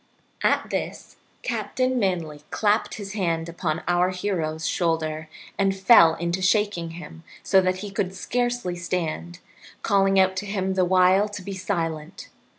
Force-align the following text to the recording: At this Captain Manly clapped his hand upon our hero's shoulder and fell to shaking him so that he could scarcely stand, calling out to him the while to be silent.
At 0.41 0.71
this 0.71 1.17
Captain 1.43 1.99
Manly 1.99 2.41
clapped 2.49 2.95
his 2.95 3.13
hand 3.13 3.47
upon 3.47 3.83
our 3.87 4.09
hero's 4.09 4.65
shoulder 4.65 5.29
and 5.59 5.75
fell 5.77 6.17
to 6.17 6.41
shaking 6.41 6.89
him 6.97 7.23
so 7.43 7.61
that 7.61 7.81
he 7.85 7.91
could 7.91 8.15
scarcely 8.15 8.75
stand, 8.75 9.37
calling 9.83 10.19
out 10.19 10.35
to 10.37 10.47
him 10.47 10.73
the 10.73 10.85
while 10.85 11.29
to 11.29 11.43
be 11.43 11.53
silent. 11.53 12.29